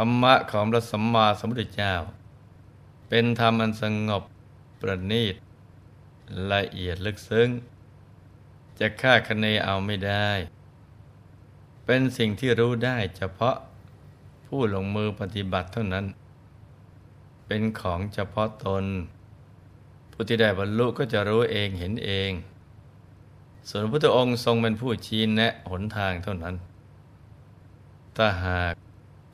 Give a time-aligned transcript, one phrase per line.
[0.00, 1.94] ธรรมะของพระสัมมาสัมพุทธเจ้า
[3.08, 4.22] เป็นธรรมอันสงบ
[4.80, 5.34] ประณีต
[6.52, 7.48] ละเอียดลึกซึ้ง
[8.78, 10.30] จะคาคะเนเอาไม่ได้
[11.84, 13.56] เป็นสิ่งที่รู้ได้เฉพาะ
[14.46, 16.06] ผู้ลงมือปฏิบัติเท่านั้น
[17.46, 18.84] เป็นของเฉพาะตน
[20.12, 22.30] ผู้ที่ได้บรรลุก็จะรู้เองเห็นเอง
[23.68, 26.54] ส่วนพระพุทธองค์ทรงเป็นผู้ชี้แนะหนทางเท่านั้น
[28.16, 28.74] ถ้าหาก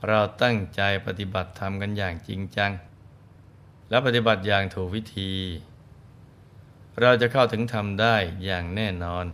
[0.08, 2.72] เราตั้งใจปฏิบัติธรรมกันอย่างจริงจัง
[3.88, 5.33] และปฏิบัติอย่างถูกวิธี
[7.00, 9.24] เราจะเข้าถึงธรรมได้อย่างแน่นอน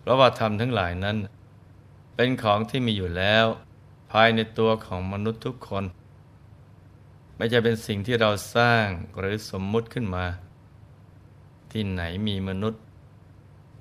[0.00, 1.16] เพราะว่าธรรมทั้งหลายนั้น
[2.14, 3.46] เป็นของที่มีอยู่แล้ว
[4.12, 5.84] ภายในตัวของมนุษย์ทุกคน
[7.36, 8.86] ไม่จะเป็นสิ่งที่เราสร้าง
[9.18, 10.26] หรือสมมุติขึ้นมา
[11.72, 12.82] ที่ไหนมีมนุษย์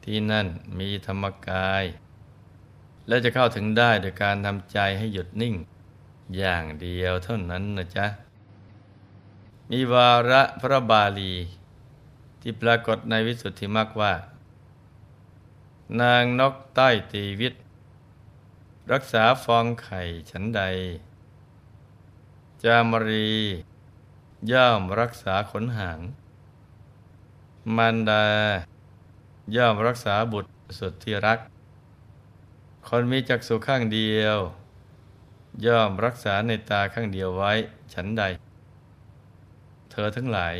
[0.03, 0.47] ที่นั่น
[0.79, 1.83] มีธรรมกาย
[3.07, 5.55] และจะเข้าถึงได้โดยการทำใจให้หยุดนิ่ง
[6.37, 8.07] อย่างเดียวเท่านั้นนะจ๊ะ
[9.71, 11.33] มีวาระพระบาลี
[12.41, 14.13] ที่ปรากฏในวิสุทธิมรรคว่า
[16.01, 17.53] นางนกใต้ตีวิต
[18.91, 20.61] รักษาฟองไข่ฉันใด
[22.63, 23.29] จามรี
[24.51, 25.99] ย่อมรักษาขนหาง
[27.75, 28.23] มันดา
[29.55, 31.39] ย่อมรักษาบุตรสุดที่รัก
[32.87, 34.39] คนมีจักษุข้างเดียว
[35.65, 37.53] ย่อมรักษาในตาข้างเดียวไว้
[37.93, 38.23] ฉันใด
[39.91, 40.55] เธอทั้งหลาย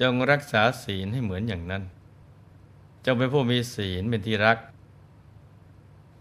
[0.00, 1.82] จงรักษาศีลให้เหมือนอย่างนั้น
[3.04, 4.58] จงเป็นผู้มีศีลเป็นที่รัก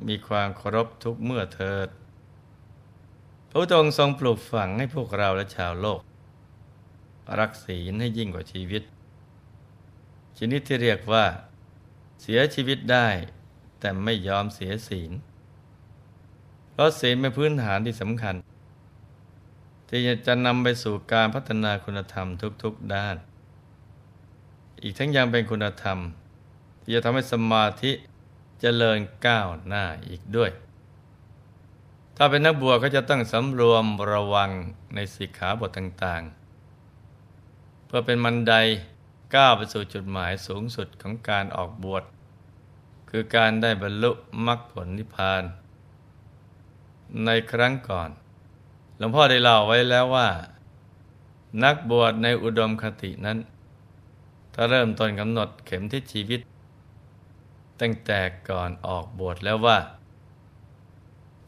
[0.07, 1.89] มีความเคารพทุกเมื่อเถิด
[3.49, 6.01] พระองค์ทรงปลูกฝังให้พวกเราและชาวโลก
[7.39, 8.83] รักศีลให้ยิ่งกว่าชีวิต
[10.37, 11.25] ชนิดที่เรียกว่า
[12.21, 13.07] เสียชีวิตได้
[13.79, 15.11] แต่ไม่ยอมเสียศีล
[16.71, 18.35] เพราะศีลเป็นพื้นฐานที่สำคัญ
[19.89, 22.27] ที่จะนำไปสู่การพัฒนาคุณธรรม
[22.63, 23.15] ทุกๆด้าน
[24.81, 25.97] อีกทั้งยังเป็นคุณธรรม
[26.81, 27.91] ที่จะทำให้สมาธิ
[28.59, 30.51] เจริญก้าวหน้าอีกด้วย
[32.17, 34.49] ถ้าเป็นนักบวชก็จะต้องสำรวมระวัง
[34.95, 38.53] ในสิกขาบทต่างๆ เพื่อเป็นมันได
[39.35, 42.03] ก้าวไปสู่จุดหมายสูงสุดของการออกบวช
[43.09, 44.11] คือการได้บรรลุ
[44.45, 45.43] มรรคผลนิพพาน
[47.25, 48.09] ในครั้งก่อน
[48.97, 50.27] หลวงพ่อได้เล่าไว้แล้วว่า
[51.63, 53.37] นักบวชในอุดมคตินั้น
[54.53, 56.39] ถ้าเริ่มต้นกำหนดเข็มทิศชีวิต
[57.81, 58.19] ตั้งแต่
[58.49, 59.77] ก่อนออกบวชแล้วว่า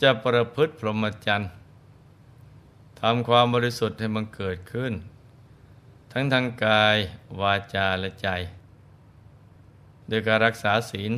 [0.02, 1.52] จะประพฤติพรหมจรรย์
[3.00, 4.94] ทำความบริสุทธิ์ให้มันเกิดขึ้น
[6.12, 6.98] ทั้งทางกาย
[7.42, 8.28] วาจาและใจ
[10.12, 11.12] โดยการรักษาศีล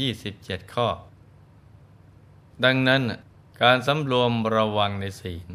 [0.00, 0.88] 227 ข้อ
[2.64, 3.02] ดังนั้น
[3.62, 5.48] การสำรวมระวังในศีล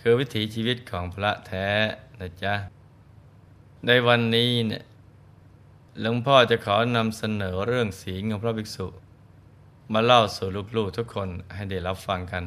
[0.00, 1.68] คือวิถีชีวิตของพระแท้
[2.20, 2.54] นะจ๊ะ
[3.86, 4.82] ในวันนี้เนี่ย
[6.00, 8.86] หลวงพ่อจะขอนำเสนอเรื่องศีลของพระภิกษุ
[9.92, 12.44] มาเล่าสู่ลูกๆทุกคนให้ได้รับฟังกัน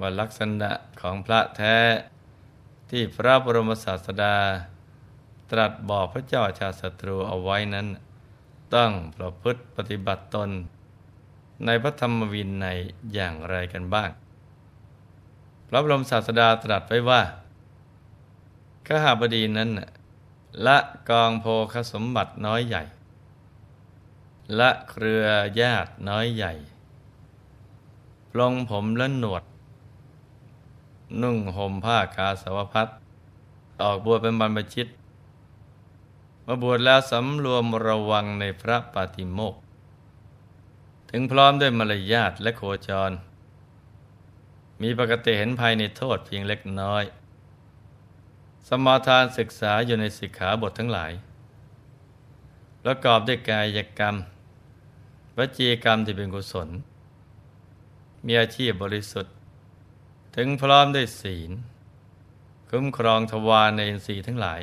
[0.00, 0.70] ว่าลักษณะ
[1.00, 1.76] ของพระแท้
[2.90, 4.36] ที่พระบรมศาสดา
[5.50, 7.86] ตรัสบอกพระเจ้าชาติศัตรูเอาไว้นั้น
[8.74, 10.50] ต้องประพฤติปฏิบัติตน
[11.64, 12.78] ในพระธรรมวินัย
[13.14, 14.10] อย่างไรกันบ้าง
[15.68, 17.22] พระบรมศาสดาตรัสไว้ว่า
[18.86, 19.70] ข้าหาบดีนั้น
[20.66, 20.78] ละ
[21.08, 22.82] กองโพคสมบัติน้อยใหญ่
[24.58, 25.24] ละเครือ
[25.60, 26.52] ญาติน้อยใหญ่
[28.32, 29.44] ปลงผมและหนวด
[31.22, 32.88] นุ่งห่มผ้ากาสาวพัด
[33.82, 34.86] ออกบวชเป็นบรรพชิต
[36.46, 39.56] มาบวชแล้วสำรวมระวังในพระปาติโมก
[41.10, 43.12] ถึงพร้อมด้วยมารยาทและโคจร
[44.82, 47.04] มีปกติเห็นภายในโทษเพียงเล็กน้อย
[48.68, 51.12] สมาทานศึกษาอยู่ในสิกขาบททั้งหลาย
[52.82, 54.16] ประกอบด้วยกายกรรม
[55.36, 56.68] วจีกรรมที่เป็นกุศล
[58.26, 59.34] มีอาชีพบริสุทธิ์
[60.36, 61.50] ถึงพร้อมด้วยศีล
[62.70, 64.60] คุ้มครองทวารในอินทรีย์ทั้งหลาย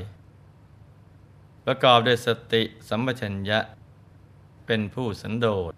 [1.66, 3.60] ประกอบด้วยสติสัมปชัญญะ
[4.66, 5.72] เป็นผู้สันโดษ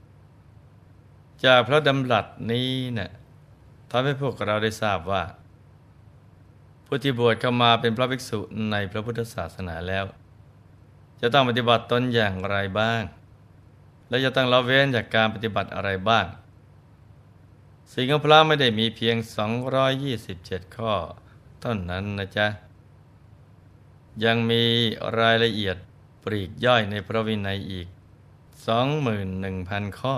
[1.45, 3.11] จากพระดำรัสนี้เนะ่ย
[3.89, 5.23] ทำให้พวกเราได้ทราบว่า
[6.85, 8.39] ผู้ที่บวชเข้ามาเป็นพระภิกษุ
[8.71, 10.05] ในพระพุทธศาสนาแล้ว
[11.21, 13.01] จะต้องปฏิบัติตนอย่างไรบ้าง
[14.09, 16.25] และจะต้องละเว้นจากการปฏิบัติอะไรบ้าง
[17.93, 19.15] สิ่งของพระไม่ได้มีเพียง
[19.95, 20.93] 227 ข้อ
[21.61, 22.47] เท่านั้นนะจ๊ะ
[24.23, 24.63] ยังมี
[25.19, 25.77] รายละเอียด
[26.23, 27.87] ปรีกย่อยในพระวินัยอีก
[29.13, 30.15] 21,000 ข้อ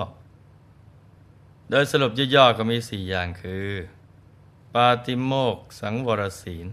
[1.70, 3.70] โดยสรุปย่อๆก็มีสี่อย่างคือ
[4.74, 6.68] ปาติโมกสังวรศีล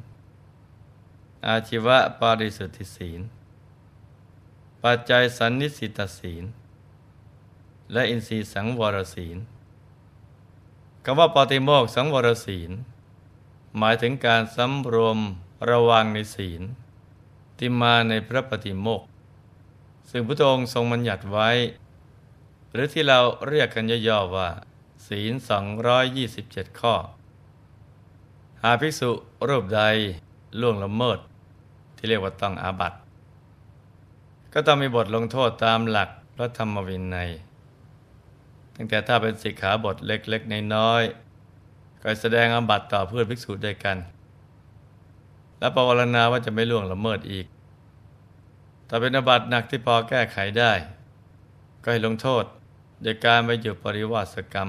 [1.46, 3.20] อาชีวะปาริสุทธิศีล
[4.82, 6.44] ปัจจัยสันนิสิตศีล
[7.92, 9.38] และอินทรีย์สังวรศีล
[11.04, 12.70] คำว่าปาติโมกสังวรศีล
[13.78, 15.18] หมายถึงการสำรวม
[15.70, 16.62] ระวังในศีล
[17.58, 19.02] ที่มาในพระปฏิโมก
[20.10, 21.50] ซึ่งพระองค์ทรงบัญญัติไว้
[22.72, 24.48] หรือที่เราเรียกกันย่อๆว่า
[25.06, 25.32] ศีล
[26.06, 26.94] 227 ข้อ
[28.62, 29.10] หาภิกษุ
[29.48, 29.82] รูปใด
[30.60, 31.18] ล่วงละเมิด
[31.96, 32.98] ที่เรียกว่าต้องอาบัติ
[34.52, 37.30] ก็ต้องมีบทลงโทษตามหลักพระธรรมวินัย
[38.74, 43.96] ตั้งแต่ถ้าเป็นสิกขาบทเล็กๆ น้อยๆก็แสดงอาบัติต่อเพื่อนภิกษุด้วยกัน
[45.64, 47.46] และปรารณาว่าจะไม่ล่วงละเมิดอีก
[48.88, 50.72] ถ้าเป็นอาบัติหนักที่พอแก้ไขได้
[51.82, 52.44] ก็ให้ลงโทษ
[53.02, 54.68] โดยการไปอยู่ปริวาสกรรม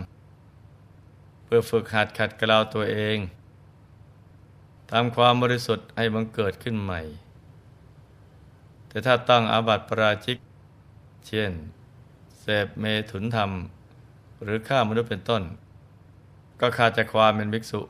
[1.43, 3.17] เพื่อฝึกหัดขัดเกลาตัวเอง
[4.91, 7.01] ทำความบริสุทธิ์ให้บังเกิดขึ้นใหม่
[8.87, 10.37] แต่ถ้าต้องอาบัติปราชิก
[11.27, 11.51] เช่น
[12.39, 13.51] เสพเมถุนธรรม
[14.43, 15.43] หรือฆ่ามนุษย์เป็นต้น
[16.59, 17.81] ก็ขาดจากความเป็นภิกษุ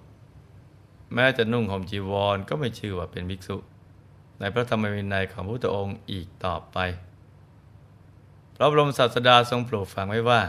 [1.13, 3.57] แม้จะนุ่งห่มจีวรก็ไม่ชื่อว่าเป็นภิกษุ
[4.39, 6.77] ในพระธรรมวินัยของพระพุทธองค์อีกต่อไป
[8.55, 10.41] พระบรมศาสดาทรงปลูกฝังไว้ว่า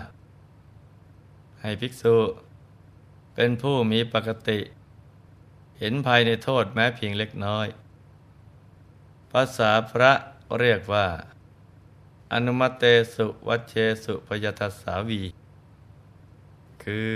[1.60, 2.16] ให้ภิกษุ
[3.34, 4.58] เป็นผู้มีปกติ
[5.78, 7.66] เห็นภัยในโทษแม้เพียงเล็กน้อย
[9.32, 10.12] ภาษาพระ
[10.60, 11.06] เรียกว่า
[12.32, 13.74] อนุมเตสุวัชเช
[14.04, 15.22] สุปยทัสสาวี
[16.82, 17.10] คือ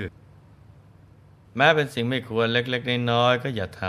[1.56, 3.82] แม้เป็นสิ่งไม่ควรเล็กๆน้อยๆก็อย่าท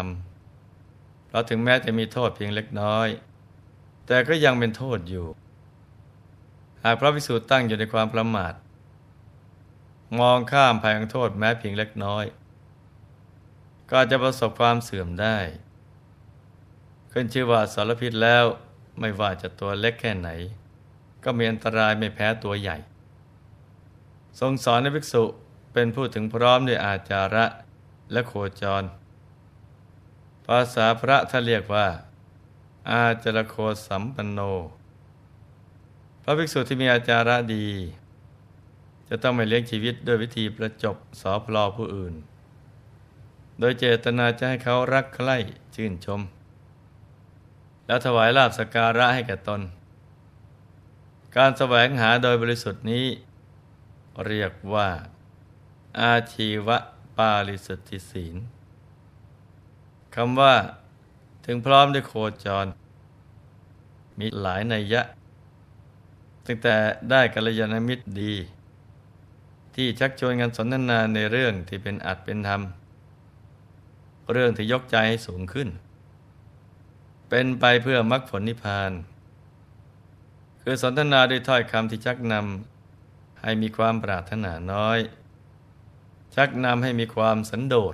[0.63, 3.08] ำเราถึงแม้จะมีโทษเพียงเล็กน้อย
[4.08, 5.28] แต่ก็ยังเป็นโทษอยู่
[6.84, 8.54] หากพระพิสูจน์ตั้งอยู่ในความประมาท
[10.19, 12.25] มองข้ามภัยของโทษแม้เพียงเล็กน้อย
[13.92, 15.38] ก็จะประสบความเสื่อมได้
[17.12, 18.46] ขึ้นชื่อว่าสารพิษแล้ว
[19.00, 20.30] ไม่ว่าจะตัวเล็กแค่ไหน
[21.24, 22.78] ก็มีอันตรายไม่แพ้ตัวใหญ่
[24.40, 25.24] ทรงสอนในภิกษุ
[25.73, 27.45] เป็นผู้ถึงพร้อมด้วยอาจาระ
[28.12, 28.83] และโคจร
[30.45, 31.88] ภาษาพระท่านเรียกว่า
[32.91, 33.56] อาจารโค
[33.88, 34.39] สัมปันโน
[36.23, 37.68] พระภิกษุที่มีอาจาระดี
[39.09, 42.13] จะต้องไม่เลี้ยงชีวิตด้วยวิธีประจบสอพลอผู้อื่น
[43.59, 45.38] โดยเจตนาจะให้เขารักใคร่
[45.75, 46.21] ชื่นชม
[47.85, 49.62] แล้วถวายลาบสการะให้แก่ตน
[51.38, 53.06] การแสวงหาโดยบริสุทธิ์นี้
[54.25, 54.89] เรียกว่า
[55.99, 56.77] อาชีวะ
[57.17, 58.35] ปาลิสุทธิศีล
[60.15, 60.55] คำว่า
[61.45, 62.13] ถึงพร้อมด้วยโค
[62.45, 62.67] จร
[64.19, 65.01] มีหลายนัยยะ
[66.45, 66.75] ตั้งแต่
[67.10, 68.33] ได้กัลยาณมิตรดี
[69.75, 72.62] ที่ชักชวนกันสนทนาในเรื่องที่เป็นอัดเป็นธรรม
[74.31, 75.69] เรื่องที่ยกใจให้สูงขึ้น
[77.29, 78.91] เป็นไปเพื่อมรรคผลนิพพาน
[80.62, 85.00] คือสนทนาด้วยถ้อยคำที่ชักนำให้มีความปรารถนาน้อย
[86.35, 87.93] ชักนำให้มีความสันโดษ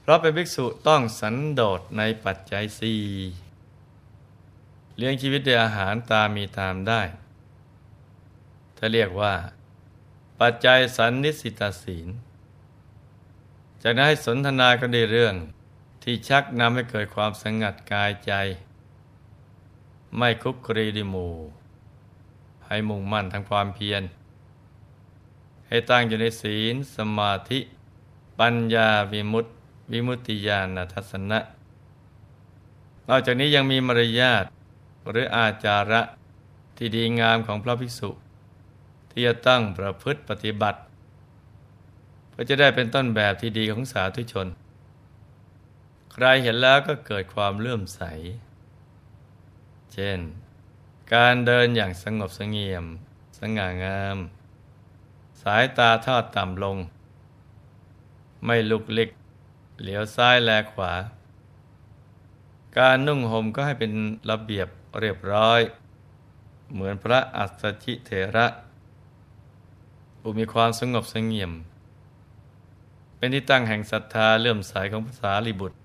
[0.00, 3.02] เพราะเป็นภิกษุต้องสันโดษในปัจจัยสี่
[4.96, 7.02] เลี้ยงชีวิตด้วยอาหารตามมีตามได้
[8.76, 9.34] ถ้าเรียกว่า
[10.40, 12.08] ปัจจัยสันนิสิตาศีล
[13.82, 15.34] จากนั้นให้สนทนากันในเรื่อง
[16.02, 18.32] ที่ชักนำให้เกิดความสงัดกายใจ
[20.18, 21.28] ไม่คุกครีดิมู
[22.66, 24.02] ให้มุ่งมั่นทางความเพียร
[25.68, 27.58] ให้ตั้งอยู่ในศีลสมาธิ
[28.38, 29.50] ปัญญาวิมุตติ
[29.92, 31.38] วิมุตติญาณทัศนะ
[33.08, 34.44] นอกจากนี้ยังมีมารยาท
[35.10, 36.02] หรืออาจาระ
[36.76, 38.10] ที่ดีงามของพระภิกษุ
[39.10, 40.80] ที่จะตั้งประพฤติปฏิบัติ
[42.28, 44.46] เพื่อจะได้เป็นต้นแบบที่ดีของสาธุชน
[46.12, 48.00] ใครเห็นแล้วก็เกิดความเลื่อมใส
[49.92, 50.18] เช่น
[51.14, 52.84] การเดินอย่างสงบสงเงียม
[53.38, 56.76] สง่างามายตาทอดต่ำลง
[58.44, 59.10] ไม่ลุกลิก
[59.80, 60.92] เหลียวซ้ายแลขวา
[62.76, 63.92] การนุ่งห่มก็ให้เป็น
[64.30, 64.68] ระเบียบ
[65.00, 65.60] เรียบร้อย
[66.72, 68.46] เหมือนพระอัสสชิเถระ
[70.20, 71.52] ผู้มีความสงบสงเงียม
[73.16, 75.76] เป็นที่ตั้งแห่งศรัทธาเลื่อมใสของภาษาลิบุตร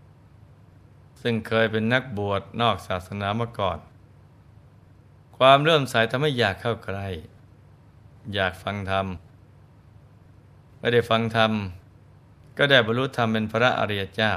[1.21, 3.79] ซึ่งเคยเป็นนักบวชนอกศาสนามาก่อน
[5.37, 7.07] ความเลื่อมใสทำให้อยากเข้าใกล้
[8.33, 9.05] อยากฟังธรรม
[10.81, 11.51] ไม่ได้ฟังธรรม
[12.57, 14.31] ก็ได้บรรลุธรรมเป็นพระอริยเจ้า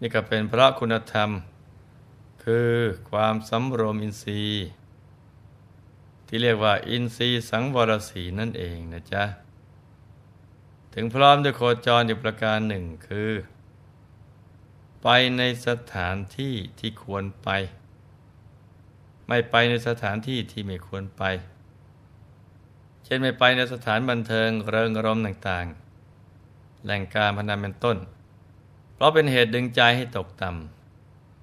[0.00, 1.30] นี่ก็เป็นเพราะคุณธรรม
[2.44, 2.72] คือ
[3.10, 4.66] ความสำรวมอินทรีย์
[6.26, 9.24] ที่เรียกว่าอินทรีย์สังวรสีนั่นเองนะจ๊ะ
[10.94, 13.30] ถึงพร้อมด้วยโคจรอีกประการหนึ่งคือ
[15.02, 17.48] ไปในสถานที่ที่ควรไป
[19.28, 21.22] ไม่ไปในสถานที่ที่ไม่ควรไป
[23.12, 27.96] ช่นไม่ไปในสถานบันเทิงเริงรมต่างๆ แหล่งการพนันเป็นต้น
[28.94, 30.50] เพราะเป็นเหตุดึงใจให้ตกต่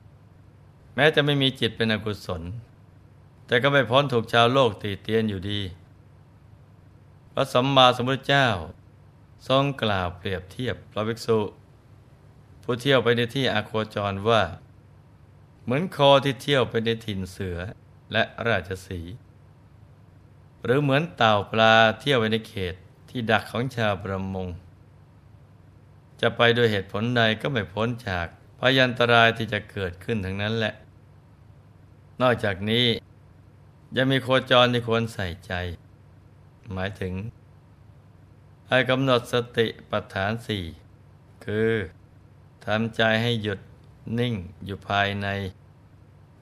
[0.01, 2.41] ำแม้จะไม่มีจิตเป็นอกุศล
[3.47, 5.61] แต่ก็ไม่พ้นถูกชาวโลกตีเตียนอยู่ดี
[7.33, 8.47] พระสัมมาสัมพุทธเจ้า
[9.47, 11.39] ทรงกล่าวเปรียบเทียบพระภิกษุ
[12.63, 14.43] ผู้เที่ยวไปในที่อาโคจรว่า
[15.63, 17.57] เหมือนโคที่เที่ยวไปในถิ่นเสือ
[18.11, 19.26] และราชสีห
[20.63, 22.75] หรือเหมือนเต่าปลาเที่ยวไปในเขต
[23.09, 24.47] ที่ดักของชาวประมง
[26.21, 28.27] จะไปโดยเหตุผลใดก็ไม่พ้นจาก
[28.59, 30.73] พยันตรายที่จะเกิดขึ้นทั้งนั้นแหละ
[32.21, 32.85] นอกจากนี้
[33.95, 35.53] ยังมีโคจรที่ควรใส่ใจ
[36.73, 37.13] หมายถึง
[38.69, 40.63] ให้กำหนดสติปัฏฐานสี่
[41.45, 41.71] คือ
[42.65, 43.59] ทำใจให้หยุด
[44.19, 44.33] นิ่ง
[44.65, 45.27] อยู่ภายใน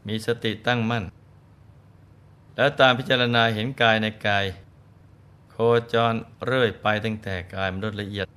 [0.07, 1.03] มีสติตั้งมั่น
[2.56, 4.46] แล้วตามพิจารณาเห็นกายในกาย
[5.52, 5.56] โค
[5.94, 6.14] จร
[6.46, 8.28] เรื่อยไปตั้งแต่กายมนุษย์ละเอียด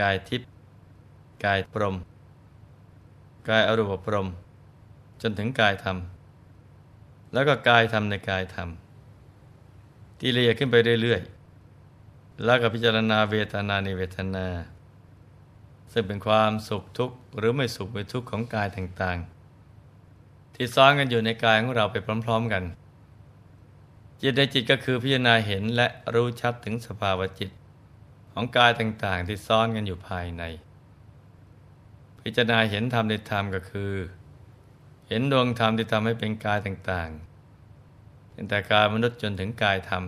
[0.00, 0.48] กายทิพย์
[1.44, 1.96] กายปรม
[3.48, 4.28] กายอรูปปรม
[5.22, 5.96] จนถึงกายธรรม
[7.32, 8.68] แล้วก็กายธรรมในกายธรรม
[10.18, 14.46] ที่ละเอียดขึ้นไปเรื่อยๆ แล้วก็พิจารณาเวทนาในเวทนา
[15.92, 21.96] ซึ่งเป็นความสุขทุกข์หรือไม่สุขไม่ทุกข์ของกายต่างๆ ที่ซ้อนกันอยู่ในกายของเราไป
[22.26, 22.64] พร้อม ๆ กัน
[24.26, 27.50] จิตในจิตก็คือพิจารณาเห็นและรู้ชัดถึงสภาวะจิต
[28.32, 30.42] ของกายต่างๆ ที่ซ้อนกันอยู่ภายใน
[32.20, 33.92] พิจารณาเห็นธรรมในธรรมก็คือ
[35.08, 40.02] เห็นดวงธรรมที่ทำให้เป็นกายต่างๆเป็นแต่กายมนุษย์จนถึงกายธรรม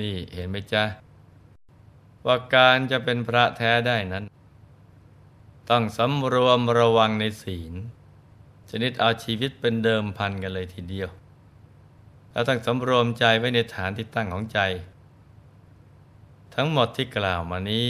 [0.00, 0.84] นี่เห็นไหมจ๊ะ
[2.26, 4.24] ว่าการจะเป็นพระแท้ได้นั้น
[5.70, 7.74] ต้องสำรวมระวังในศีล
[8.70, 11.10] ชนิดเอาชีวิตเป็นเดิมพันกันเลยทีเดียว
[12.34, 14.58] แล้วต้องสำรวมใจไว้ในฐานที่ตั้งของใจ
[16.54, 17.88] ทั้งหมดที่กล่าวมานี้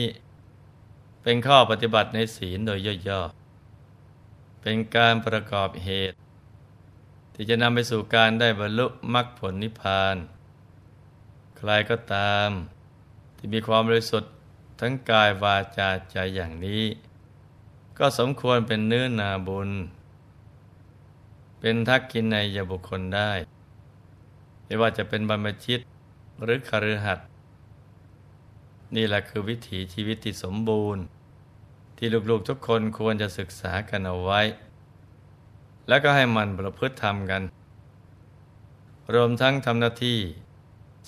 [1.22, 6.16] เป็นข้อปฏิบัติในศีลโดยย่อๆ เป็นการประกอบเหตุ
[7.34, 10.16] ที่จะนำไปสู่การได้บรรลุมรรคผลนิพพาน
[11.56, 12.48] ใครก็ตาม
[13.36, 14.32] ที่มีความบริสุทธิ์
[14.80, 16.82] ทั้งกายวาจาใจอย่างนี้
[17.98, 19.70] ก็สมควรเป็นเนื้อนาบุญ
[21.60, 23.32] เป็นทักกินในยบุคคลได้
[24.66, 25.80] ไม่ว่าจะเป็นบรรพชิต
[26.42, 27.26] หรือคฤหัสถ์
[28.96, 31.02] นี่แหละคือวิถีชีวิตที่สมบูรณ์
[31.96, 34.40] ที่ลูกๆทุกคนควรจะศึกษากันเอาไว้
[35.88, 37.42] แล้วก็ให้มันประพฤติทำกัน
[39.14, 40.18] รวมทั้งทำหน้าที่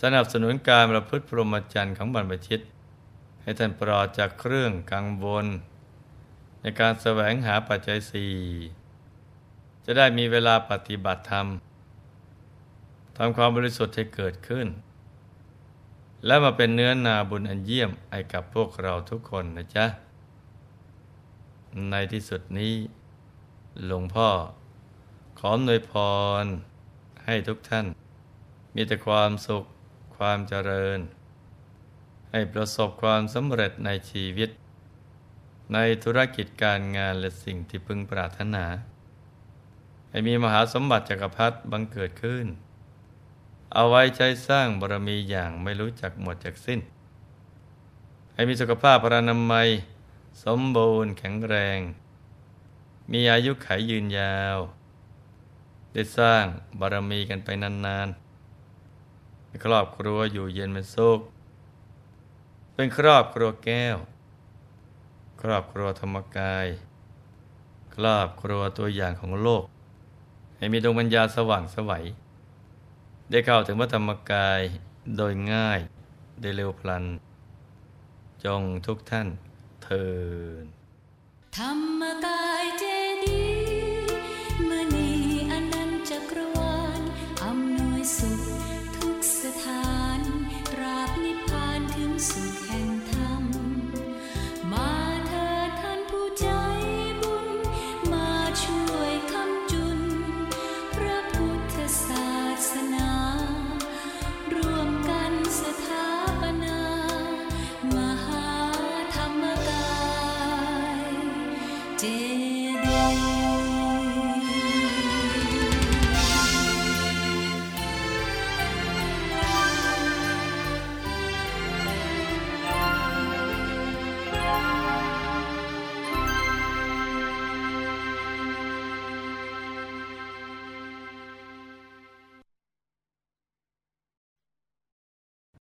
[0.03, 2.61] สนับสนุนการประพฤติพรหมจรรย์ของบรรพชิต
[3.43, 5.47] ให้ท่านปลอดจากเครื่องกังวล
[6.61, 8.35] ในการแสวงหาปัจจัยสี่
[9.85, 11.47] จะได้มีเวลาปฏิบัติธรรม
[13.17, 14.67] ทำความบริสุทธิ์ให้เกิดขึ้น
[16.27, 19.87] และมาเป็นเนื้อนาบุญอันเยี่ยมไอกับพวกเราทุกคนนะจ๊ะ
[21.91, 22.75] ในที่สุดนี้
[23.87, 24.29] หลวงพ่อ
[25.39, 25.93] ขออนวยพ
[26.43, 26.45] ร
[27.25, 27.87] ให้ทุกท่าน
[28.75, 29.65] มีแต่ความสุข
[30.17, 30.99] ความเจริญ
[32.31, 34.51] ให้ประสบความสำเร็จในชีวิต
[35.73, 38.65] ในธุรกิจการงานและสิ่งที่พึงปรารถนา
[40.11, 42.47] ให้มีมหาสมบัติจักรพรรดิบังเกิดขึ้น
[43.75, 46.81] เอาไว้ใช้สร้างบารมีอย่างไม่รู้จักหมดจากสิ้น
[48.35, 49.69] ให้มีสุขภาพพรานามัย
[50.45, 51.81] สมบูรณ์แข็งแรง
[53.13, 54.59] มีอายุขัยยืนยาว
[55.93, 56.45] ได้สร้าง
[56.81, 61.21] บารมีกันไปนานๆครอบครัวอยู่เย็นเป็นสุข
[62.75, 63.97] เป็นครอบครัวแก้ว
[65.41, 66.67] ครอบครัวธรรมกาย
[67.95, 69.65] ครอบครัวตัวอย่างของโลก
[70.57, 72.05] ให้มีดวงปัญญาสว่างสวัย
[73.30, 74.61] ได้เข้าถึงพระธรรมกาย
[75.16, 75.80] โดยง่าย
[76.40, 77.04] ได้เร็วพลัน
[78.45, 79.28] จงทุกท่าน
[79.83, 80.06] เทิ
[80.62, 80.64] น
[81.56, 82.85] ธรรมกายเจ